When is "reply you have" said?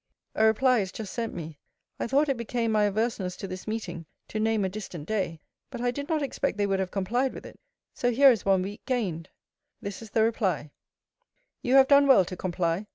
10.23-11.87